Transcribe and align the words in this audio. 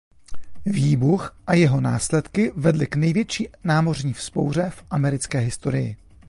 Výbuch 0.65 1.35
a 1.47 1.53
jeho 1.53 1.81
následky 1.81 2.51
vedly 2.55 2.87
k 2.87 2.95
největší 2.95 3.49
námořní 3.63 4.13
vzpouře 4.13 4.69
v 4.75 4.83
americké 4.89 5.39
historii. 5.39 5.97